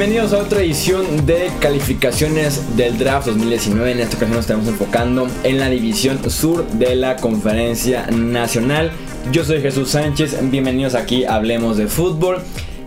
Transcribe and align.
Bienvenidos 0.00 0.32
a 0.32 0.38
otra 0.38 0.62
edición 0.62 1.26
de 1.26 1.50
calificaciones 1.60 2.74
del 2.74 2.96
draft 2.96 3.26
2019. 3.26 3.92
En 3.92 4.00
esta 4.00 4.16
ocasión 4.16 4.30
nos 4.30 4.46
estamos 4.46 4.66
enfocando 4.66 5.28
en 5.42 5.58
la 5.58 5.68
división 5.68 6.18
sur 6.30 6.66
de 6.68 6.94
la 6.94 7.16
conferencia 7.16 8.06
nacional. 8.06 8.92
Yo 9.30 9.44
soy 9.44 9.60
Jesús 9.60 9.90
Sánchez, 9.90 10.38
bienvenidos 10.50 10.94
aquí 10.94 11.26
Hablemos 11.26 11.76
de 11.76 11.86
Fútbol. 11.86 12.38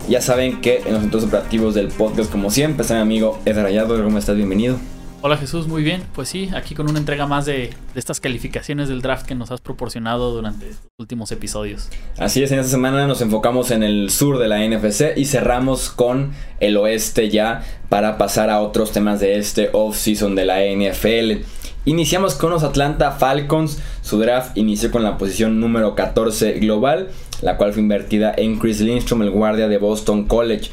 Ya 0.08 0.20
saben 0.20 0.60
que 0.60 0.82
en 0.84 0.94
los 0.94 1.02
centros 1.02 1.22
operativos 1.22 1.76
del 1.76 1.86
podcast, 1.86 2.32
como 2.32 2.50
siempre, 2.50 2.82
está 2.82 2.94
mi 2.96 3.02
amigo 3.02 3.38
Ed 3.44 3.62
Rayado. 3.62 4.02
¿Cómo 4.02 4.18
estás? 4.18 4.34
Bienvenido. 4.34 4.80
Hola 5.26 5.38
Jesús, 5.38 5.66
muy 5.68 5.82
bien. 5.82 6.02
Pues 6.14 6.28
sí, 6.28 6.50
aquí 6.54 6.74
con 6.74 6.86
una 6.86 6.98
entrega 6.98 7.26
más 7.26 7.46
de, 7.46 7.70
estas 7.94 8.20
calificaciones 8.20 8.90
del 8.90 9.00
draft 9.00 9.24
que 9.24 9.34
nos 9.34 9.50
has 9.50 9.62
proporcionado 9.62 10.34
durante 10.34 10.68
estos 10.68 10.90
últimos 10.98 11.32
episodios. 11.32 11.88
Así 12.18 12.42
es, 12.42 12.52
en 12.52 12.58
esta 12.58 12.70
semana 12.70 13.06
nos 13.06 13.22
enfocamos 13.22 13.70
en 13.70 13.82
el 13.82 14.10
sur 14.10 14.38
de 14.38 14.48
la 14.48 14.58
NFC 14.58 15.16
y 15.16 15.24
cerramos 15.24 15.88
con 15.88 16.32
el 16.60 16.76
oeste 16.76 17.30
ya 17.30 17.64
para 17.88 18.18
pasar 18.18 18.50
a 18.50 18.60
otros 18.60 18.92
temas 18.92 19.18
de 19.20 19.38
este 19.38 19.70
off-season 19.72 20.34
de 20.34 20.44
la 20.44 20.58
NFL. 20.60 21.42
Iniciamos 21.86 22.34
con 22.34 22.50
los 22.50 22.62
Atlanta 22.62 23.12
Falcons. 23.12 23.78
Su 24.02 24.18
draft 24.18 24.54
inició 24.58 24.90
con 24.90 25.02
la 25.02 25.16
posición 25.16 25.58
número 25.58 25.94
14 25.94 26.58
global, 26.58 27.08
la 27.40 27.56
cual 27.56 27.72
fue 27.72 27.80
invertida 27.80 28.34
en 28.36 28.58
Chris 28.58 28.82
Lindstrom, 28.82 29.22
el 29.22 29.30
guardia 29.30 29.68
de 29.68 29.78
Boston 29.78 30.26
College. 30.26 30.70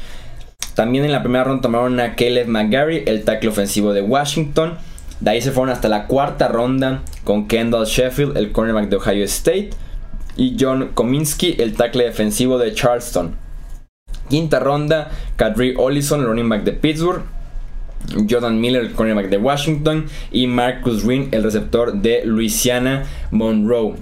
También 0.74 1.04
en 1.04 1.12
la 1.12 1.22
primera 1.22 1.44
ronda 1.44 1.62
tomaron 1.62 2.00
a 2.00 2.14
Caleb 2.16 2.48
McGarry, 2.48 3.04
el 3.06 3.24
tackle 3.24 3.50
ofensivo 3.50 3.92
de 3.92 4.02
Washington. 4.02 4.78
De 5.20 5.30
ahí 5.30 5.42
se 5.42 5.52
fueron 5.52 5.72
hasta 5.72 5.88
la 5.88 6.06
cuarta 6.06 6.48
ronda 6.48 7.02
con 7.24 7.46
Kendall 7.46 7.86
Sheffield, 7.86 8.36
el 8.36 8.52
cornerback 8.52 8.88
de 8.88 8.96
Ohio 8.96 9.24
State. 9.24 9.70
Y 10.36 10.56
John 10.58 10.90
Kominski, 10.94 11.56
el 11.58 11.74
tackle 11.74 12.04
defensivo 12.04 12.58
de 12.58 12.72
Charleston. 12.72 13.36
Quinta 14.30 14.60
ronda, 14.60 15.10
Kadri 15.36 15.74
Ollison, 15.76 16.20
el 16.20 16.26
running 16.26 16.48
back 16.48 16.64
de 16.64 16.72
Pittsburgh. 16.72 17.22
Jordan 18.28 18.60
Miller, 18.60 18.82
el 18.82 18.92
cornerback 18.92 19.28
de 19.28 19.36
Washington. 19.36 20.06
Y 20.30 20.46
Marcus 20.46 21.04
Green, 21.04 21.28
el 21.32 21.42
receptor 21.42 21.92
de 21.92 22.22
Louisiana 22.24 23.04
Monroe. 23.30 23.94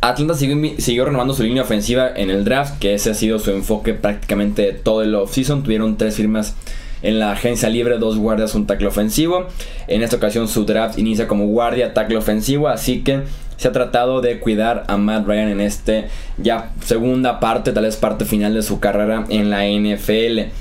Atlanta 0.00 0.34
siguió, 0.34 1.04
renovando 1.04 1.34
su 1.34 1.42
línea 1.42 1.62
ofensiva 1.62 2.10
en 2.14 2.30
el 2.30 2.44
draft, 2.44 2.78
que 2.78 2.94
ese 2.94 3.10
ha 3.10 3.14
sido 3.14 3.38
su 3.38 3.50
enfoque 3.50 3.94
prácticamente 3.94 4.72
todo 4.72 5.02
el 5.02 5.14
offseason. 5.14 5.62
Tuvieron 5.62 5.96
tres 5.96 6.16
firmas 6.16 6.54
en 7.02 7.18
la 7.18 7.32
agencia 7.32 7.68
libre, 7.68 7.98
dos 7.98 8.16
guardias, 8.16 8.54
un 8.54 8.66
tackle 8.66 8.86
ofensivo. 8.86 9.46
En 9.88 10.02
esta 10.02 10.16
ocasión 10.16 10.48
su 10.48 10.64
draft 10.64 10.98
inicia 10.98 11.26
como 11.26 11.46
guardia, 11.46 11.94
tackle 11.94 12.16
ofensivo, 12.16 12.68
así 12.68 13.02
que 13.02 13.22
se 13.56 13.68
ha 13.68 13.72
tratado 13.72 14.20
de 14.20 14.38
cuidar 14.38 14.84
a 14.86 14.96
Matt 14.96 15.26
Ryan 15.26 15.48
en 15.48 15.60
este 15.60 16.08
ya 16.38 16.72
segunda 16.84 17.40
parte, 17.40 17.72
tal 17.72 17.84
vez 17.84 17.96
parte 17.96 18.24
final 18.24 18.54
de 18.54 18.62
su 18.62 18.80
carrera 18.80 19.24
en 19.28 19.50
la 19.50 19.64
NFL. 19.66 20.52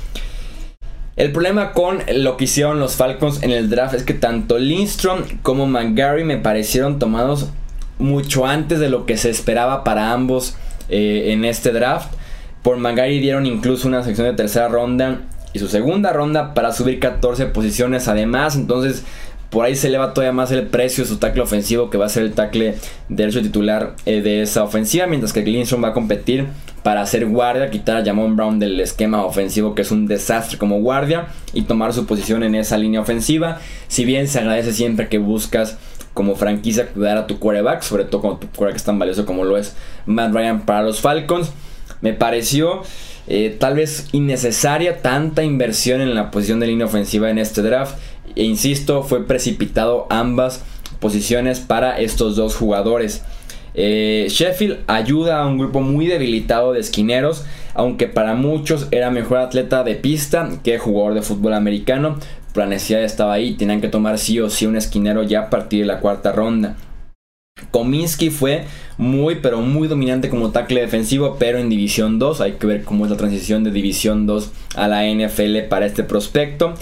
El 1.18 1.32
problema 1.32 1.72
con 1.72 2.00
lo 2.14 2.36
que 2.36 2.44
hicieron 2.44 2.80
los 2.80 2.96
Falcons 2.96 3.42
en 3.42 3.52
el 3.52 3.70
draft 3.70 3.94
es 3.94 4.04
que 4.04 4.14
tanto 4.14 4.58
Lindstrom 4.60 5.22
como 5.44 5.66
McGarry 5.66 6.26
me 6.26 6.38
parecieron 6.38 7.00
tomados 7.00 7.50
mucho 7.98 8.46
antes 8.46 8.80
de 8.80 8.90
lo 8.90 9.06
que 9.06 9.18
se 9.18 9.30
esperaba 9.30 9.84
para 9.84 10.12
ambos 10.12 10.56
eh, 10.90 11.32
en 11.34 11.46
este 11.46 11.72
draft. 11.72 12.14
Por 12.62 12.78
Magari 12.78 13.20
dieron 13.20 13.46
incluso 13.46 13.88
una 13.88 14.04
sección 14.04 14.28
de 14.28 14.34
tercera 14.34 14.68
ronda 14.68 15.22
y 15.54 15.60
su 15.60 15.68
segunda 15.68 16.12
ronda 16.12 16.54
para 16.54 16.72
subir 16.74 17.00
14 17.00 17.48
posiciones 17.48 18.08
además. 18.08 18.56
Entonces 18.56 19.04
por 19.50 19.66
ahí 19.66 19.76
se 19.76 19.88
eleva 19.88 20.14
todavía 20.14 20.34
más 20.34 20.52
el 20.52 20.68
precio 20.68 21.04
de 21.04 21.10
su 21.10 21.18
tackle 21.18 21.42
ofensivo 21.42 21.90
que 21.90 21.98
va 21.98 22.08
a 22.08 22.10
ser 22.10 22.24
el 22.24 22.34
tackle 22.34 22.76
derecho 23.08 23.42
titular 23.42 23.96
eh, 24.06 24.22
de 24.22 24.42
esa 24.42 24.64
ofensiva. 24.64 25.08
Mientras 25.08 25.32
que 25.32 25.42
Lindstrom 25.44 25.84
va 25.84 25.90
a 25.90 25.94
competir 25.94 26.48
para 26.84 27.02
hacer 27.02 27.26
guardia, 27.26 27.70
quitar 27.70 27.98
a 27.98 28.04
Jamon 28.04 28.36
Brown 28.36 28.60
del 28.60 28.80
esquema 28.80 29.24
ofensivo 29.24 29.74
que 29.74 29.84
es 29.84 29.92
un 29.92 30.08
desastre 30.08 30.58
como 30.58 30.82
guardia 30.82 31.28
y 31.54 31.62
tomar 31.64 31.94
su 31.94 32.06
posición 32.06 32.44
en 32.44 32.54
esa 32.54 32.78
línea 32.78 33.00
ofensiva. 33.00 33.60
Si 33.88 34.04
bien 34.04 34.28
se 34.28 34.40
agradece 34.40 34.74
siempre 34.74 35.08
que 35.08 35.20
buscas 35.20 35.78
como 36.16 36.36
franquicia 36.36 36.88
cuidar 36.88 37.18
a 37.18 37.28
tu 37.28 37.38
quarterback, 37.38 37.84
sobre 37.84 38.06
todo 38.06 38.22
cuando 38.22 38.40
tu 38.40 38.48
quarterback 38.48 38.78
es 38.78 38.84
tan 38.84 38.98
valioso 38.98 39.26
como 39.28 39.44
lo 39.44 39.58
es 39.58 39.76
Matt 40.08 40.34
Ryan 40.34 40.66
para 40.66 40.82
los 40.82 41.02
Falcons. 41.02 41.52
Me 42.02 42.14
pareció 42.14 42.82
eh, 43.28 43.56
tal 43.60 43.76
vez 43.76 44.08
innecesaria 44.14 45.02
tanta 45.02 45.44
inversión 45.44 46.02
en 46.02 46.16
la 46.16 46.32
posición 46.32 46.60
de 46.60 46.68
línea 46.68 46.86
ofensiva 46.86 47.30
en 47.30 47.38
este 47.38 47.62
draft. 47.62 47.98
E 48.36 48.44
insisto, 48.44 49.04
fue 49.04 49.28
precipitado 49.28 50.08
ambas 50.10 50.64
posiciones 51.00 51.60
para 51.60 52.00
estos 52.00 52.36
dos 52.36 52.56
jugadores. 52.56 53.22
Eh, 53.74 54.28
Sheffield 54.30 54.80
ayuda 54.88 55.42
a 55.42 55.48
un 55.48 55.58
grupo 55.58 55.82
muy 55.82 56.08
debilitado 56.08 56.72
de 56.72 56.80
esquineros, 56.80 57.44
aunque 57.74 58.08
para 58.08 58.36
muchos 58.36 58.88
era 58.92 59.12
mejor 59.12 59.40
atleta 59.40 59.84
de 59.84 59.96
pista 59.96 60.50
que 60.64 60.80
jugador 60.80 61.14
de 61.14 61.22
fútbol 61.22 61.54
americano, 61.54 62.18
la 62.56 62.66
necesidad 62.68 63.04
estaba 63.04 63.34
ahí, 63.34 63.54
tenían 63.54 63.82
que 63.82 63.90
tomar 63.90 64.18
sí 64.18 64.40
o 64.40 64.50
sí 64.50 64.66
un 64.66 64.76
esquinero 64.76 65.24
ya 65.24 65.42
a 65.42 65.50
partir 65.50 65.82
de 65.82 65.86
la 65.86 66.00
cuarta 66.00 66.32
ronda. 66.32 66.76
Kominsky 67.72 68.30
fue 68.30 68.66
muy 68.98 69.36
pero 69.36 69.62
muy 69.62 69.88
dominante 69.88 70.30
como 70.30 70.52
tackle 70.52 70.82
defensivo, 70.82 71.38
pero 71.40 71.58
en 71.58 71.70
División 71.70 72.20
2. 72.20 72.42
Hay 72.42 72.54
que 72.54 72.68
ver 72.68 72.84
cómo 72.84 73.06
es 73.06 73.12
la 73.12 73.18
transición 73.18 73.64
de 73.64 73.72
División 73.72 74.28
2 74.28 74.52
a 74.76 74.88
la 74.88 75.06
NFL 75.06 75.60
para 75.70 75.86
este 75.86 76.04
prospecto. 76.04 76.74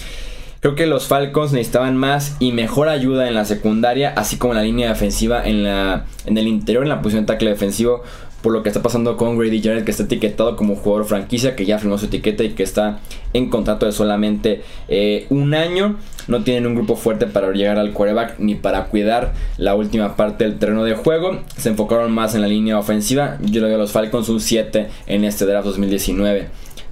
Creo 0.64 0.76
que 0.76 0.88
los 0.88 1.08
Falcons 1.08 1.52
necesitaban 1.52 1.98
más 1.98 2.38
y 2.40 2.54
mejor 2.54 2.88
ayuda 2.88 3.28
en 3.28 3.34
la 3.34 3.44
secundaria, 3.44 4.14
así 4.16 4.38
como 4.38 4.54
en 4.54 4.60
la 4.60 4.64
línea 4.64 4.88
defensiva, 4.88 5.46
en, 5.46 5.66
la, 5.66 6.06
en 6.26 6.38
el 6.38 6.48
interior, 6.48 6.84
en 6.84 6.90
la 6.90 7.02
posición 7.02 7.26
de 7.26 7.34
tackle 7.34 7.50
defensivo, 7.50 8.02
por 8.42 8.54
lo 8.54 8.64
que 8.64 8.70
está 8.70 8.82
pasando 8.82 9.18
con 9.18 9.38
Grady 9.38 9.62
Jarrett, 9.62 9.84
que 9.84 9.92
está 9.92 10.04
etiquetado 10.04 10.56
como 10.56 10.78
jugador 10.78 11.04
franquicia, 11.04 11.58
que 11.58 11.66
ya 11.66 11.80
firmó 11.80 11.98
su 11.98 12.06
etiqueta 12.06 12.46
y 12.46 12.52
que 12.52 12.64
está 12.64 13.00
en 13.34 13.50
contrato 13.50 13.86
de 13.86 13.92
solamente 13.92 14.62
eh, 14.88 15.26
un 15.30 15.54
año. 15.54 15.98
No 16.30 16.46
tienen 16.46 16.66
un 16.66 16.76
grupo 16.76 16.96
fuerte 16.96 17.28
para 17.28 17.52
llegar 17.52 17.78
al 17.78 17.92
quarterback 17.92 18.36
ni 18.40 18.56
para 18.56 18.86
cuidar 18.86 19.34
la 19.58 19.76
última 19.76 20.16
parte 20.16 20.46
del 20.46 20.60
terreno 20.60 20.86
de 20.86 20.96
juego. 20.96 21.42
Se 21.58 21.68
enfocaron 21.68 22.10
más 22.14 22.36
en 22.36 22.42
la 22.42 22.48
línea 22.48 22.80
ofensiva. 22.80 23.38
Yo 23.42 23.60
le 23.60 23.68
doy 23.68 23.76
a 23.76 23.78
los 23.78 23.92
Falcons 23.92 24.30
un 24.30 24.40
7 24.40 24.88
en 25.08 25.26
este 25.26 25.46
draft 25.46 25.66
2019. 25.66 26.48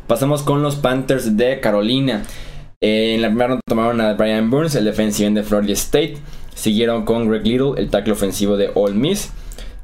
Pasamos 0.07 0.41
con 0.41 0.61
los 0.61 0.75
Panthers 0.75 1.37
de 1.37 1.61
Carolina. 1.61 2.23
En 2.83 3.21
la 3.21 3.27
primera 3.27 3.49
ronda 3.49 3.61
tomaron 3.67 4.01
a 4.01 4.13
Brian 4.13 4.49
Burns, 4.49 4.73
el 4.73 4.85
defensive 4.85 5.29
de 5.29 5.43
Florida 5.43 5.73
State. 5.73 6.17
Siguieron 6.55 7.05
con 7.05 7.29
Greg 7.29 7.45
Little, 7.45 7.73
el 7.77 7.91
tackle 7.91 8.13
ofensivo 8.13 8.57
de 8.57 8.71
Ole 8.73 8.95
Miss. 8.95 9.29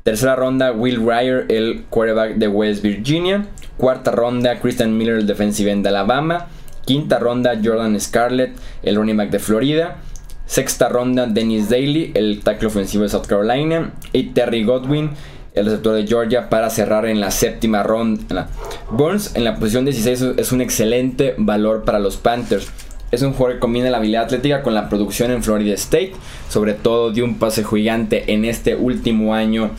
Tercera 0.02 0.36
ronda, 0.36 0.72
Will 0.72 1.06
Ryer, 1.06 1.46
el 1.50 1.84
quarterback 1.92 2.38
de 2.38 2.48
West 2.48 2.82
Virginia. 2.82 3.46
Cuarta 3.78 4.10
ronda, 4.10 4.60
Christian 4.60 4.98
Miller, 4.98 5.18
el 5.18 5.28
defensive 5.28 5.70
end 5.70 5.84
de 5.84 5.90
Alabama. 5.90 6.48
Quinta 6.86 7.20
ronda, 7.20 7.60
Jordan 7.64 8.02
Scarlett, 8.02 8.56
el 8.82 8.96
running 8.96 9.18
back 9.18 9.30
de 9.30 9.38
Florida. 9.38 9.98
Sexta 10.48 10.90
ronda, 10.90 11.28
Dennis 11.28 11.70
Daly, 11.70 12.14
el 12.16 12.42
tackle 12.44 12.70
ofensivo 12.70 13.04
de 13.04 13.10
South 13.10 13.28
Carolina. 13.28 13.94
Y 14.12 14.30
Terry 14.30 14.64
Godwin, 14.64 15.12
el 15.54 15.66
receptor 15.66 15.94
de 15.94 16.08
Georgia, 16.08 16.50
para 16.50 16.72
cerrar 16.72 17.06
en 17.06 17.20
la 17.20 17.30
séptima 17.30 17.84
ronda. 17.84 18.50
Burns 18.90 19.36
en 19.36 19.44
la 19.44 19.54
posición 19.58 19.86
16 19.86 20.22
es 20.38 20.52
un 20.52 20.62
excelente 20.62 21.36
valor 21.38 21.84
para 21.84 22.00
los 22.00 22.18
Panthers. 22.18 22.72
Es 23.10 23.22
un 23.22 23.34
jugador 23.34 23.56
que 23.56 23.60
combina 23.62 23.90
la 23.90 23.98
habilidad 23.98 24.24
atlética 24.24 24.62
con 24.62 24.74
la 24.74 24.90
producción 24.90 25.32
en 25.32 25.42
Florida 25.42 25.74
State, 25.76 26.14
sobre 26.50 26.74
todo 26.74 27.12
de 27.12 27.24
un 27.24 27.40
pase 27.40 27.64
gigante 27.64 28.34
en 28.34 28.44
este 28.44 28.76
último 28.76 29.34
año 29.34 29.72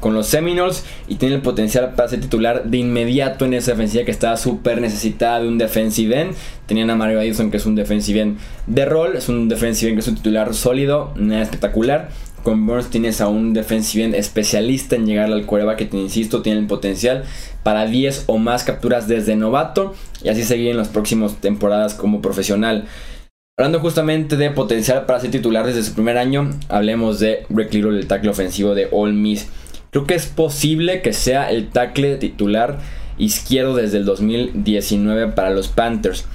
con 0.00 0.14
los 0.14 0.28
Seminoles 0.28 0.84
y 1.08 1.16
tiene 1.16 1.34
el 1.34 1.42
potencial 1.42 1.94
para 1.94 2.08
ser 2.08 2.20
titular 2.20 2.64
de 2.64 2.78
inmediato 2.78 3.44
en 3.44 3.54
esa 3.54 3.72
defensiva 3.72 4.04
que 4.04 4.12
estaba 4.12 4.36
súper 4.36 4.80
necesitada 4.80 5.40
de 5.40 5.48
un 5.48 5.58
defensive 5.58 6.20
end. 6.20 6.34
Tenían 6.66 6.90
a 6.90 6.96
Mario 6.96 7.18
Addison 7.18 7.50
que 7.50 7.56
es 7.56 7.66
un 7.66 7.74
defensive 7.74 8.20
end 8.20 8.38
de 8.66 8.84
rol, 8.84 9.16
es 9.16 9.28
un 9.28 9.48
defensive 9.48 9.90
end 9.90 9.98
que 9.98 10.02
es 10.02 10.08
un 10.08 10.16
titular 10.16 10.54
sólido, 10.54 11.12
nada 11.16 11.42
espectacular. 11.42 12.10
Con 12.46 12.64
Burns 12.64 12.90
tienes 12.90 13.20
a 13.20 13.26
un 13.26 13.54
defensive 13.54 14.04
end 14.04 14.14
especialista 14.14 14.94
en 14.94 15.04
llegar 15.04 15.32
al 15.32 15.46
cuerva 15.46 15.74
que 15.74 15.84
te 15.84 15.96
insisto 15.96 16.42
tiene 16.42 16.60
el 16.60 16.68
potencial 16.68 17.24
para 17.64 17.86
10 17.86 18.26
o 18.28 18.38
más 18.38 18.62
capturas 18.62 19.08
desde 19.08 19.34
novato 19.34 19.96
y 20.22 20.28
así 20.28 20.44
seguir 20.44 20.70
en 20.70 20.76
las 20.76 20.86
próximas 20.86 21.40
temporadas 21.40 21.94
como 21.94 22.22
profesional. 22.22 22.84
Hablando 23.58 23.80
justamente 23.80 24.36
de 24.36 24.52
potencial 24.52 25.06
para 25.06 25.18
ser 25.18 25.32
titular 25.32 25.66
desde 25.66 25.82
su 25.82 25.94
primer 25.94 26.18
año, 26.18 26.50
hablemos 26.68 27.18
de 27.18 27.46
Rick 27.50 27.74
Little, 27.74 27.98
el 27.98 28.06
tackle 28.06 28.30
ofensivo 28.30 28.76
de 28.76 28.86
All 28.92 29.12
Miss. 29.12 29.48
Creo 29.90 30.06
que 30.06 30.14
es 30.14 30.26
posible 30.26 31.02
que 31.02 31.12
sea 31.12 31.50
el 31.50 31.70
tackle 31.70 32.14
titular 32.14 32.78
izquierdo 33.18 33.74
desde 33.74 33.98
el 33.98 34.04
2019 34.04 35.32
para 35.32 35.50
los 35.50 35.66
Panthers. 35.66 36.26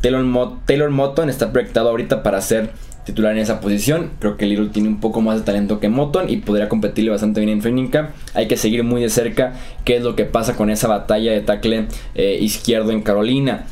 Taylor, 0.00 0.90
Moton 0.90 1.28
está 1.28 1.52
proyectado 1.52 1.90
ahorita 1.90 2.22
para 2.22 2.40
ser 2.40 2.70
titular 3.04 3.32
en 3.32 3.38
esa 3.38 3.60
posición. 3.60 4.10
Creo 4.18 4.36
que 4.36 4.46
Little 4.46 4.68
tiene 4.68 4.88
un 4.88 5.00
poco 5.00 5.20
más 5.20 5.38
de 5.38 5.44
talento 5.44 5.80
que 5.80 5.88
Moton 5.88 6.30
y 6.30 6.38
podría 6.38 6.68
competirle 6.68 7.10
bastante 7.10 7.40
bien 7.40 7.52
en 7.52 7.60
training 7.60 7.90
Hay 8.34 8.48
que 8.48 8.56
seguir 8.56 8.84
muy 8.84 9.02
de 9.02 9.10
cerca 9.10 9.54
qué 9.84 9.96
es 9.96 10.02
lo 10.02 10.16
que 10.16 10.24
pasa 10.24 10.56
con 10.56 10.70
esa 10.70 10.88
batalla 10.88 11.32
de 11.32 11.40
tackle 11.40 11.86
eh, 12.14 12.38
izquierdo 12.40 12.92
en 12.92 13.02
Carolina. 13.02 13.66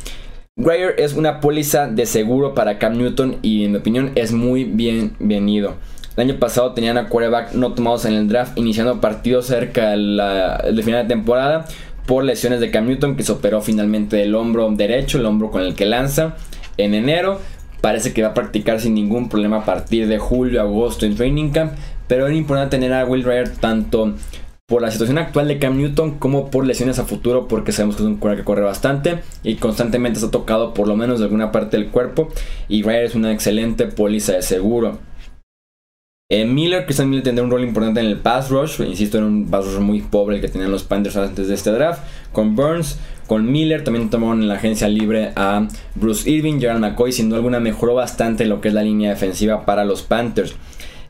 Greyer 0.57 0.97
es 0.99 1.15
una 1.15 1.39
póliza 1.39 1.87
de 1.87 2.05
seguro 2.05 2.53
para 2.53 2.79
Cam 2.79 2.99
Newton 2.99 3.37
y 3.43 3.65
en 3.65 3.73
mi 3.73 3.79
opinión 3.79 4.11
es 4.17 4.33
muy 4.33 4.65
bienvenido. 4.65 5.77
El 6.17 6.31
año 6.31 6.41
pasado 6.41 6.73
tenían 6.73 6.99
a 6.99 7.09
quarterback 7.09 7.53
no 7.53 7.75
tomados 7.75 8.05
en 8.05 8.15
el 8.15 8.27
draft, 8.27 8.59
iniciando 8.59 9.01
partidos 9.01 9.47
cerca 9.47 9.91
del 9.91 10.83
final 10.83 11.05
de 11.05 11.15
temporada. 11.15 11.67
por 12.07 12.25
lesiones 12.25 12.59
de 12.59 12.73
Cam 12.73 12.87
Newton 12.87 13.17
que 13.17 13.23
se 13.23 13.31
operó 13.31 13.61
finalmente 13.61 14.21
el 14.23 14.35
hombro 14.35 14.69
derecho, 14.73 15.19
el 15.19 15.27
hombro 15.27 15.53
con 15.53 15.63
el 15.63 15.75
que 15.77 15.87
lanza 15.87 16.35
en 16.77 16.95
enero. 16.95 17.39
Parece 17.81 18.13
que 18.13 18.23
va 18.23 18.29
a 18.29 18.35
practicar 18.35 18.81
sin 18.81 18.95
ningún 18.95 19.29
problema 19.29 19.59
a 19.59 19.65
partir 19.65 20.09
de 20.09 20.19
julio, 20.19 20.61
agosto 20.61 21.07
en 21.07 21.17
training 21.17 21.51
camp. 21.51 21.73
Pero 22.07 22.27
es 22.27 22.37
importante 22.37 22.77
tener 22.77 22.93
a 22.93 23.05
Will 23.05 23.25
Ryer 23.25 23.49
tanto 23.49 24.15
por 24.67 24.83
la 24.83 24.91
situación 24.91 25.17
actual 25.17 25.49
de 25.49 25.59
Cam 25.59 25.79
Newton 25.79 26.19
como 26.19 26.51
por 26.51 26.67
lesiones 26.67 26.99
a 26.99 27.05
futuro 27.05 27.49
porque 27.49 27.73
sabemos 27.73 27.97
que 27.97 28.03
es 28.03 28.07
un 28.07 28.19
corredor 28.19 28.43
que 28.43 28.45
corre 28.45 28.63
bastante 28.63 29.21
y 29.43 29.55
constantemente 29.55 30.19
está 30.19 30.31
tocado 30.31 30.75
por 30.75 30.87
lo 30.87 30.95
menos 30.95 31.21
de 31.21 31.25
alguna 31.25 31.53
parte 31.53 31.79
del 31.79 31.89
cuerpo 31.89 32.29
y 32.69 32.83
Ryer 32.83 33.05
es 33.05 33.15
una 33.15 33.33
excelente 33.33 33.87
póliza 33.87 34.35
de 34.35 34.43
seguro. 34.43 34.99
Eh, 36.31 36.45
Miller, 36.45 36.85
Christian 36.85 37.09
Miller 37.09 37.25
tendrá 37.25 37.43
un 37.43 37.51
rol 37.51 37.65
importante 37.65 38.01
en 38.01 38.07
el 38.07 38.19
pass 38.19 38.51
rush. 38.51 38.83
Insisto, 38.83 39.17
en 39.17 39.25
un 39.25 39.51
pass 39.51 39.65
rush 39.65 39.81
muy 39.81 40.03
pobre 40.03 40.37
el 40.37 40.43
que 40.43 40.49
tenían 40.49 40.71
los 40.71 40.85
Panthers 40.85 41.17
antes 41.17 41.49
de 41.49 41.55
este 41.55 41.71
draft. 41.71 42.03
Con 42.33 42.57
Burns, 42.57 42.99
con 43.27 43.51
Miller, 43.51 43.85
también 43.85 44.11
tomaron 44.11 44.43
en 44.43 44.49
la 44.49 44.55
agencia 44.55 44.89
libre 44.89 45.33
a 45.37 45.69
Bruce 45.95 46.29
Irving, 46.31 46.61
Gerald 46.61 46.81
McCoy. 46.81 47.13
Sin 47.13 47.29
duda 47.29 47.39
alguna 47.39 47.61
mejoró 47.61 47.95
bastante 47.95 48.47
lo 48.47 48.61
que 48.61 48.69
es 48.69 48.75
la 48.75 48.83
línea 48.83 49.11
defensiva 49.11 49.65
para 49.67 49.85
los 49.85 50.03
Panthers. 50.03 50.55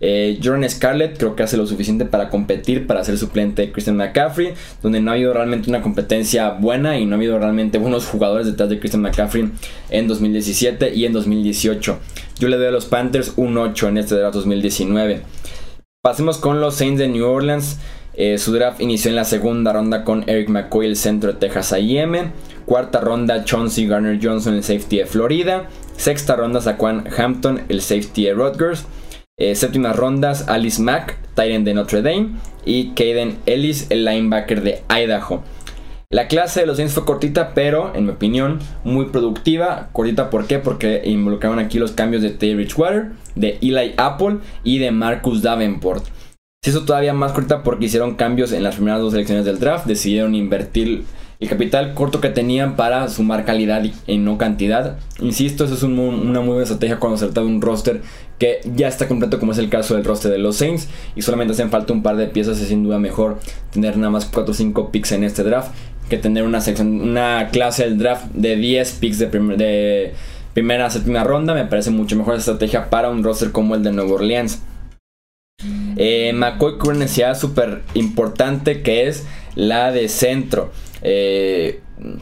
Eh, 0.00 0.38
Jordan 0.42 0.68
Scarlett 0.68 1.18
creo 1.18 1.34
que 1.34 1.42
hace 1.42 1.56
lo 1.56 1.66
suficiente 1.66 2.04
para 2.04 2.28
competir, 2.28 2.86
para 2.86 3.02
ser 3.04 3.18
suplente 3.18 3.62
de 3.62 3.72
Christian 3.72 3.96
McCaffrey, 3.96 4.54
donde 4.82 5.00
no 5.00 5.10
ha 5.10 5.14
habido 5.14 5.32
realmente 5.32 5.68
una 5.68 5.82
competencia 5.82 6.50
buena 6.50 6.98
y 6.98 7.06
no 7.06 7.14
ha 7.14 7.18
habido 7.18 7.38
realmente 7.38 7.78
buenos 7.78 8.06
jugadores 8.06 8.46
detrás 8.46 8.68
de 8.68 8.78
Christian 8.78 9.02
McCaffrey 9.02 9.50
en 9.90 10.08
2017 10.08 10.94
y 10.94 11.04
en 11.04 11.12
2018. 11.12 11.98
Yo 12.38 12.48
le 12.48 12.56
doy 12.56 12.66
a 12.66 12.70
los 12.70 12.86
Panthers 12.86 13.32
un 13.36 13.56
8 13.58 13.88
en 13.88 13.98
este 13.98 14.14
draft 14.14 14.34
2019. 14.34 15.22
Pasemos 16.00 16.38
con 16.38 16.60
los 16.60 16.76
Saints 16.76 17.00
de 17.00 17.08
New 17.08 17.26
Orleans. 17.26 17.78
Eh, 18.20 18.36
su 18.36 18.52
draft 18.52 18.80
inició 18.80 19.10
en 19.10 19.14
la 19.14 19.24
segunda 19.24 19.72
ronda 19.72 20.02
con 20.02 20.28
Eric 20.28 20.48
McCoy, 20.48 20.86
el 20.86 20.96
centro 20.96 21.32
de 21.32 21.38
Texas 21.38 21.72
A&M. 21.72 22.32
Cuarta 22.66 23.00
ronda, 23.00 23.44
Chauncey 23.44 23.86
Garner 23.86 24.18
Johnson, 24.20 24.54
el 24.54 24.64
safety 24.64 24.98
de 24.98 25.06
Florida. 25.06 25.68
Sexta 25.96 26.34
ronda, 26.34 26.60
Saquon 26.60 27.04
Hampton, 27.16 27.62
el 27.68 27.80
safety 27.80 28.24
de 28.24 28.34
Rutgers. 28.34 28.86
Eh, 29.36 29.54
séptimas 29.54 29.94
rondas, 29.94 30.48
Alice 30.48 30.82
Mack, 30.82 31.16
Tyrant 31.36 31.64
de 31.64 31.74
Notre 31.74 32.02
Dame. 32.02 32.30
Y 32.64 32.88
Caden 32.94 33.38
Ellis, 33.46 33.86
el 33.88 34.04
linebacker 34.04 34.62
de 34.62 34.82
Idaho. 34.88 35.44
La 36.10 36.26
clase 36.26 36.60
de 36.60 36.66
los 36.66 36.78
Saints 36.78 36.94
fue 36.94 37.04
cortita, 37.04 37.54
pero 37.54 37.94
en 37.94 38.06
mi 38.06 38.10
opinión 38.10 38.58
muy 38.82 39.06
productiva. 39.10 39.90
Cortita, 39.92 40.28
¿por 40.28 40.48
qué? 40.48 40.58
Porque 40.58 41.02
involucraban 41.04 41.60
aquí 41.60 41.78
los 41.78 41.92
cambios 41.92 42.22
de 42.22 42.30
Tay 42.30 42.56
Richwater, 42.56 43.12
de 43.36 43.58
Eli 43.62 43.94
Apple 43.96 44.38
y 44.64 44.78
de 44.78 44.90
Marcus 44.90 45.40
Davenport. 45.40 46.04
Se 46.68 46.72
hizo 46.72 46.84
todavía 46.84 47.14
más 47.14 47.32
corta 47.32 47.62
porque 47.62 47.86
hicieron 47.86 48.16
cambios 48.16 48.52
en 48.52 48.62
las 48.62 48.74
primeras 48.74 49.00
dos 49.00 49.14
elecciones 49.14 49.46
del 49.46 49.58
draft. 49.58 49.86
Decidieron 49.86 50.34
invertir 50.34 51.04
el 51.40 51.48
capital 51.48 51.94
corto 51.94 52.20
que 52.20 52.28
tenían 52.28 52.76
para 52.76 53.08
sumar 53.08 53.46
calidad 53.46 53.82
y 54.06 54.18
no 54.18 54.36
cantidad. 54.36 54.98
Insisto, 55.18 55.64
eso 55.64 55.72
es 55.72 55.82
una 55.82 56.40
muy 56.40 56.48
buena 56.48 56.64
estrategia 56.64 56.98
cuando 56.98 57.16
se 57.16 57.24
trata 57.24 57.40
de 57.40 57.46
un 57.46 57.62
roster 57.62 58.02
que 58.38 58.60
ya 58.76 58.86
está 58.86 59.08
completo 59.08 59.40
como 59.40 59.52
es 59.52 59.58
el 59.58 59.70
caso 59.70 59.94
del 59.94 60.04
roster 60.04 60.30
de 60.30 60.36
los 60.36 60.56
Saints 60.56 60.88
y 61.16 61.22
solamente 61.22 61.54
hacen 61.54 61.70
falta 61.70 61.94
un 61.94 62.02
par 62.02 62.16
de 62.16 62.26
piezas. 62.26 62.60
Es 62.60 62.68
sin 62.68 62.84
duda 62.84 62.98
mejor 62.98 63.38
tener 63.72 63.96
nada 63.96 64.10
más 64.10 64.26
4 64.26 64.50
o 64.50 64.54
5 64.54 64.90
picks 64.92 65.12
en 65.12 65.24
este 65.24 65.44
draft 65.44 65.70
que 66.10 66.18
tener 66.18 66.42
una, 66.42 66.60
sección, 66.60 67.00
una 67.00 67.48
clase 67.50 67.84
del 67.84 67.96
draft 67.96 68.26
de 68.34 68.56
10 68.56 68.92
picks 69.00 69.18
de, 69.18 69.28
de 69.28 70.12
primera 70.52 70.84
a 70.84 70.90
séptima 70.90 71.24
ronda. 71.24 71.54
Me 71.54 71.64
parece 71.64 71.88
mucho 71.88 72.14
mejor 72.14 72.34
estrategia 72.34 72.90
para 72.90 73.08
un 73.08 73.24
roster 73.24 73.52
como 73.52 73.74
el 73.74 73.82
de 73.82 73.92
Nueva 73.92 74.12
Orleans. 74.12 74.60
Eh, 75.98 76.32
McCoy 76.32 76.78
con 76.78 76.90
una 76.90 77.00
necesidad 77.00 77.38
súper 77.38 77.82
importante 77.94 78.82
que 78.82 79.08
es 79.08 79.26
la 79.54 79.92
de 79.92 80.08
centro. 80.08 80.72
Eh, 81.02 81.80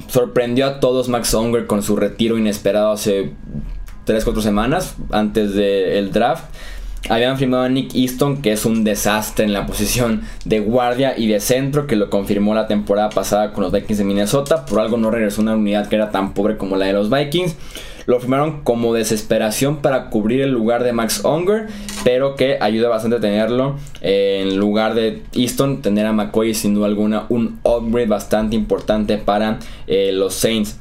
sorprendió 0.09 0.67
a 0.67 0.81
todos 0.81 1.09
Max 1.09 1.33
Unger 1.35 1.67
con 1.67 1.83
su 1.83 1.97
retiro 1.97 2.39
inesperado 2.39 2.93
hace 2.93 3.33
3-4 4.07 4.41
semanas 4.41 4.97
antes 5.11 5.55
del 5.55 6.11
draft. 6.13 6.45
Habían 7.09 7.39
firmado 7.39 7.65
a 7.65 7.69
Nick 7.69 7.95
Easton, 7.95 8.43
que 8.43 8.53
es 8.53 8.65
un 8.65 8.83
desastre 8.83 9.45
en 9.45 9.53
la 9.53 9.67
posición 9.67 10.23
de 10.45 10.59
guardia 10.59 11.17
y 11.17 11.29
de 11.29 11.39
centro, 11.39 11.87
que 11.87 11.95
lo 11.95 12.11
confirmó 12.11 12.55
la 12.55 12.67
temporada 12.67 13.11
pasada 13.11 13.53
con 13.53 13.63
los 13.63 13.73
Vikings 13.73 13.99
de 13.99 14.05
Minnesota. 14.05 14.67
Por 14.67 14.81
algo 14.81 14.97
no 14.97 15.11
regresó 15.11 15.41
a 15.41 15.45
una 15.45 15.55
unidad 15.55 15.89
que 15.89 15.97
era 15.97 16.11
tan 16.11 16.35
pobre 16.35 16.57
como 16.57 16.77
la 16.77 16.87
de 16.87 16.95
los 16.95 17.11
Vikings. 17.11 17.55
Lo 18.07 18.21
firmaron 18.21 18.63
como 18.63 18.95
desesperación 18.95 19.79
para 19.79 20.11
cubrir 20.11 20.41
el 20.41 20.51
lugar 20.51 20.85
de 20.85 20.93
Max 20.93 21.23
Unger, 21.25 21.67
pero 22.05 22.37
que 22.37 22.59
ayuda 22.61 22.89
bastante 22.89 23.17
a 23.17 23.21
tenerlo. 23.21 23.77
Eh, 24.01 24.45
en 24.47 24.59
lugar 24.59 24.95
de 24.95 25.23
Easton, 25.33 25.83
tener 25.83 26.07
a 26.07 26.13
McCoy 26.13 26.55
sin 26.55 26.75
duda 26.75 26.87
alguna 26.87 27.27
un 27.29 27.59
upgrade 27.65 28.07
bastante 28.07 28.55
importante 28.55 29.19
para 29.19 29.59
eh, 29.89 30.13
los 30.13 30.35
Saints. 30.35 30.79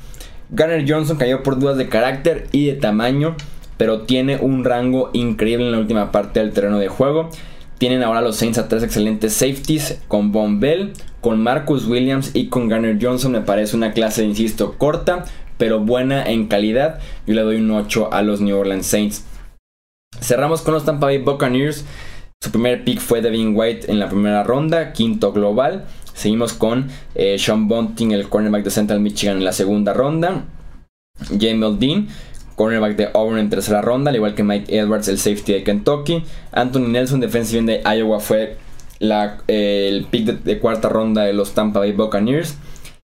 Garner 0.51 0.85
Johnson 0.87 1.17
cayó 1.17 1.41
por 1.41 1.57
dudas 1.57 1.77
de 1.77 1.89
carácter 1.89 2.47
y 2.51 2.67
de 2.67 2.73
tamaño, 2.73 3.35
pero 3.77 4.01
tiene 4.01 4.37
un 4.37 4.63
rango 4.63 5.09
increíble 5.13 5.65
en 5.65 5.71
la 5.71 5.79
última 5.79 6.11
parte 6.11 6.39
del 6.39 6.51
terreno 6.51 6.77
de 6.77 6.87
juego. 6.87 7.31
Tienen 7.79 8.03
ahora 8.03 8.21
los 8.21 8.37
Saints 8.37 8.59
a 8.59 8.67
tres 8.67 8.83
excelentes 8.83 9.33
safeties 9.33 9.99
con 10.07 10.31
Von 10.31 10.59
Bell, 10.59 10.93
con 11.19 11.41
Marcus 11.41 11.87
Williams 11.87 12.31
y 12.33 12.47
con 12.47 12.69
Garner 12.69 12.97
Johnson. 13.01 13.31
Me 13.31 13.41
parece 13.41 13.75
una 13.75 13.91
clase, 13.91 14.23
insisto, 14.23 14.75
corta, 14.77 15.25
pero 15.57 15.79
buena 15.79 16.23
en 16.23 16.47
calidad. 16.47 16.99
Yo 17.25 17.33
le 17.33 17.41
doy 17.41 17.57
un 17.57 17.71
8 17.71 18.13
a 18.13 18.21
los 18.21 18.41
New 18.41 18.57
Orleans 18.57 18.85
Saints. 18.85 19.25
Cerramos 20.21 20.61
con 20.61 20.73
los 20.73 20.85
Tampa 20.85 21.07
Bay 21.07 21.17
Buccaneers. 21.19 21.85
Su 22.41 22.51
primer 22.51 22.83
pick 22.83 22.99
fue 22.99 23.21
Devin 23.21 23.53
White 23.55 23.91
en 23.91 23.99
la 23.99 24.09
primera 24.09 24.43
ronda, 24.43 24.93
quinto 24.93 25.31
global. 25.31 25.85
Seguimos 26.13 26.53
con 26.53 26.87
eh, 27.15 27.37
Sean 27.37 27.67
Bunting, 27.67 28.11
el 28.11 28.29
cornerback 28.29 28.63
de 28.63 28.71
Central 28.71 28.99
Michigan 28.99 29.37
en 29.37 29.43
la 29.43 29.51
segunda 29.51 29.93
ronda. 29.93 30.45
Jamel 31.39 31.79
Dean, 31.79 32.07
cornerback 32.55 32.95
de 32.95 33.09
Auburn 33.13 33.39
en 33.39 33.49
tercera 33.49 33.81
ronda, 33.81 34.09
al 34.09 34.15
igual 34.15 34.35
que 34.35 34.43
Mike 34.43 34.77
Edwards, 34.77 35.07
el 35.07 35.17
safety 35.17 35.53
de 35.53 35.63
Kentucky. 35.63 36.23
Anthony 36.51 36.87
Nelson, 36.87 37.19
defensive 37.19 37.63
de 37.63 37.81
Iowa, 37.97 38.19
fue 38.19 38.57
eh, 38.99 39.89
el 39.89 40.05
pick 40.05 40.25
de, 40.43 40.59
cuarta 40.59 40.87
ronda 40.89 41.23
de 41.23 41.33
los 41.33 41.53
Tampa 41.53 41.79
Bay 41.79 41.91
Buccaneers. 41.91 42.57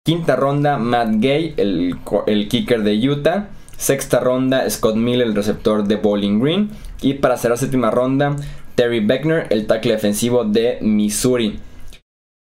Quinta 0.04 0.34
ronda, 0.34 0.78
Matt 0.78 1.10
Gay, 1.18 1.54
el, 1.56 2.48
kicker 2.48 2.82
de 2.82 3.08
Utah. 3.08 3.50
Sexta 3.76 4.18
ronda, 4.18 4.68
Scott 4.68 4.96
Miller, 4.96 5.28
el 5.28 5.34
receptor 5.36 5.84
de 5.84 5.94
Bowling 5.94 6.40
Green. 6.40 6.70
Y 7.02 7.14
para 7.14 7.36
cerrar 7.36 7.56
séptima 7.56 7.92
ronda, 7.92 8.34
Terry 8.74 8.98
Beckner, 8.98 9.46
el 9.50 9.68
tackle 9.68 9.92
defensivo 9.92 10.44
de 10.44 10.78
Missouri. 10.80 11.60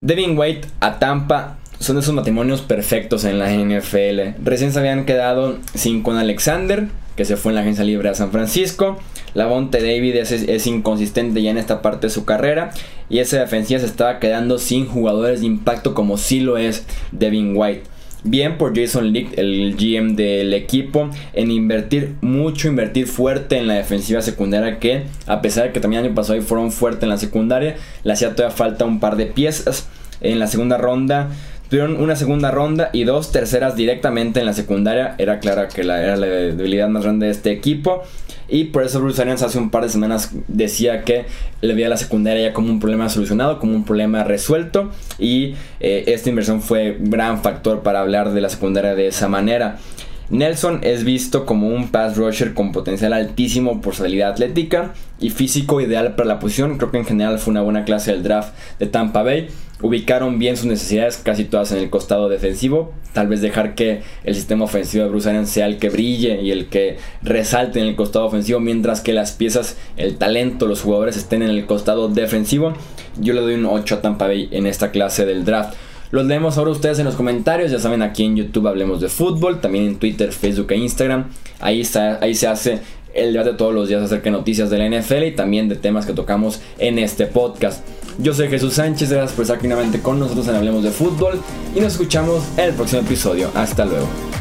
Devin 0.00 0.38
White 0.38 0.68
a 0.78 1.00
Tampa 1.00 1.58
son 1.80 1.98
esos 1.98 2.14
matrimonios 2.14 2.62
perfectos 2.62 3.24
en 3.24 3.40
la 3.40 3.50
NFL. 3.52 4.40
Recién 4.44 4.72
se 4.72 4.78
habían 4.78 5.04
quedado 5.04 5.58
sin 5.74 6.04
con 6.04 6.18
Alexander, 6.18 6.88
que 7.16 7.24
se 7.24 7.36
fue 7.36 7.52
en 7.52 7.56
la 7.56 7.60
agencia 7.62 7.84
libre 7.84 8.08
a 8.08 8.14
San 8.14 8.30
Francisco. 8.30 8.98
La 9.34 9.46
Bonte 9.46 9.80
David 9.80 10.16
es, 10.16 10.66
inconsistente 10.66 11.42
ya 11.42 11.50
en 11.50 11.58
esta 11.58 11.82
parte 11.82 12.06
de 12.06 12.12
su 12.12 12.24
carrera. 12.24 12.70
Y 13.08 13.18
esa 13.18 13.38
defensiva 13.38 13.80
se 13.80 13.86
estaba 13.86 14.18
quedando 14.18 14.58
sin 14.58 14.86
jugadores 14.86 15.40
de 15.40 15.46
impacto 15.46 15.94
como 15.94 16.18
sí 16.18 16.40
lo 16.40 16.56
es 16.58 16.84
Devin 17.12 17.54
White. 17.56 17.84
Bien 18.24 18.56
por 18.56 18.78
Jason 18.78 19.12
Lick, 19.12 19.36
el 19.36 19.74
GM 19.76 20.14
del 20.14 20.54
equipo, 20.54 21.10
en 21.32 21.50
invertir 21.50 22.14
mucho, 22.20 22.68
invertir 22.68 23.08
fuerte 23.08 23.56
en 23.56 23.66
la 23.66 23.74
defensiva 23.74 24.22
secundaria. 24.22 24.78
Que 24.78 25.04
a 25.26 25.42
pesar 25.42 25.64
de 25.64 25.72
que 25.72 25.80
también 25.80 26.00
el 26.00 26.06
año 26.06 26.14
pasado 26.14 26.40
fueron 26.42 26.70
fuertes 26.70 27.02
en 27.02 27.08
la 27.08 27.18
secundaria, 27.18 27.76
le 28.04 28.12
hacía 28.12 28.34
todavía 28.34 28.56
falta 28.56 28.84
un 28.84 29.00
par 29.00 29.16
de 29.16 29.26
piezas. 29.26 29.88
En 30.20 30.38
la 30.38 30.46
segunda 30.46 30.78
ronda 30.78 31.30
Tuvieron 31.72 32.02
una 32.02 32.16
segunda 32.16 32.50
ronda 32.50 32.90
y 32.92 33.04
dos 33.04 33.32
terceras 33.32 33.76
directamente 33.76 34.40
en 34.40 34.44
la 34.44 34.52
secundaria. 34.52 35.14
Era 35.16 35.38
clara 35.38 35.68
que 35.68 35.82
la, 35.84 36.02
era 36.02 36.16
la 36.16 36.26
debilidad 36.26 36.86
más 36.90 37.02
grande 37.02 37.24
de 37.24 37.32
este 37.32 37.50
equipo. 37.50 38.02
Y 38.46 38.64
por 38.64 38.82
eso 38.82 39.00
Bruce 39.00 39.22
Arians 39.22 39.42
hace 39.42 39.56
un 39.56 39.70
par 39.70 39.84
de 39.84 39.88
semanas 39.88 40.32
decía 40.48 41.02
que 41.04 41.24
le 41.62 41.72
veía 41.72 41.88
la 41.88 41.96
secundaria 41.96 42.48
ya 42.48 42.52
como 42.52 42.68
un 42.70 42.78
problema 42.78 43.08
solucionado, 43.08 43.58
como 43.58 43.74
un 43.74 43.86
problema 43.86 44.22
resuelto. 44.22 44.90
Y 45.18 45.54
eh, 45.80 46.04
esta 46.08 46.28
inversión 46.28 46.60
fue 46.60 46.98
gran 47.00 47.42
factor 47.42 47.82
para 47.82 48.00
hablar 48.00 48.34
de 48.34 48.42
la 48.42 48.50
secundaria 48.50 48.94
de 48.94 49.06
esa 49.06 49.28
manera. 49.28 49.78
Nelson 50.30 50.80
es 50.82 51.04
visto 51.04 51.44
como 51.46 51.68
un 51.68 51.90
pass 51.90 52.16
rusher 52.16 52.54
con 52.54 52.72
potencial 52.72 53.12
altísimo 53.12 53.80
por 53.80 53.94
su 53.94 54.02
habilidad 54.02 54.30
atlética 54.30 54.94
y 55.20 55.30
físico 55.30 55.80
ideal 55.80 56.14
para 56.14 56.28
la 56.28 56.38
posición. 56.38 56.78
Creo 56.78 56.90
que 56.90 56.98
en 56.98 57.04
general 57.04 57.38
fue 57.38 57.52
una 57.52 57.62
buena 57.62 57.84
clase 57.84 58.12
del 58.12 58.22
draft 58.22 58.54
de 58.78 58.86
Tampa 58.86 59.22
Bay 59.22 59.48
ubicaron 59.82 60.38
bien 60.38 60.56
sus 60.56 60.66
necesidades, 60.66 61.18
casi 61.18 61.44
todas 61.44 61.72
en 61.72 61.78
el 61.78 61.90
costado 61.90 62.28
defensivo. 62.28 62.92
Tal 63.12 63.28
vez 63.28 63.42
dejar 63.42 63.74
que 63.74 64.02
el 64.24 64.34
sistema 64.34 64.64
ofensivo 64.64 65.04
de 65.04 65.10
Bruce 65.10 65.28
Arians 65.28 65.50
sea 65.50 65.66
el 65.66 65.78
que 65.78 65.90
brille 65.90 66.40
y 66.40 66.50
el 66.50 66.66
que 66.66 66.96
resalte 67.22 67.80
en 67.80 67.86
el 67.86 67.96
costado 67.96 68.26
ofensivo, 68.26 68.60
mientras 68.60 69.00
que 69.00 69.12
las 69.12 69.32
piezas, 69.32 69.76
el 69.96 70.16
talento, 70.16 70.66
los 70.66 70.80
jugadores 70.80 71.16
estén 71.16 71.42
en 71.42 71.50
el 71.50 71.66
costado 71.66 72.08
defensivo. 72.08 72.72
Yo 73.20 73.34
le 73.34 73.40
doy 73.40 73.54
un 73.54 73.66
8 73.66 73.96
a 73.96 74.02
Tampa 74.02 74.28
Bay 74.28 74.48
en 74.52 74.66
esta 74.66 74.92
clase 74.92 75.26
del 75.26 75.44
draft. 75.44 75.74
Los 76.12 76.26
leemos 76.26 76.58
ahora 76.58 76.70
ustedes 76.70 76.98
en 76.98 77.06
los 77.06 77.14
comentarios. 77.14 77.72
Ya 77.72 77.78
saben, 77.78 78.02
aquí 78.02 78.24
en 78.24 78.36
YouTube 78.36 78.68
hablemos 78.68 79.00
de 79.00 79.08
fútbol. 79.08 79.60
También 79.62 79.86
en 79.86 79.96
Twitter, 79.96 80.30
Facebook 80.30 80.70
e 80.70 80.76
Instagram. 80.76 81.30
Ahí, 81.58 81.80
está, 81.80 82.18
ahí 82.20 82.34
se 82.34 82.46
hace 82.46 82.80
el 83.14 83.32
debate 83.32 83.54
todos 83.54 83.74
los 83.74 83.88
días 83.88 84.02
acerca 84.02 84.24
de 84.24 84.32
noticias 84.32 84.68
de 84.68 84.78
la 84.78 84.88
NFL 84.88 85.24
y 85.24 85.32
también 85.32 85.70
de 85.70 85.76
temas 85.76 86.04
que 86.04 86.12
tocamos 86.12 86.60
en 86.78 86.98
este 86.98 87.26
podcast. 87.26 87.82
Yo 88.18 88.34
soy 88.34 88.48
Jesús 88.48 88.74
Sánchez, 88.74 89.10
gracias 89.10 89.32
por 89.32 89.42
estar 89.42 89.56
aquí 89.56 89.66
nuevamente 89.66 90.00
con 90.00 90.20
nosotros 90.20 90.46
en 90.48 90.54
Hablemos 90.54 90.82
de 90.84 90.90
Fútbol 90.90 91.40
y 91.74 91.80
nos 91.80 91.92
escuchamos 91.92 92.42
en 92.58 92.64
el 92.64 92.74
próximo 92.74 93.00
episodio. 93.00 93.50
Hasta 93.54 93.86
luego. 93.86 94.31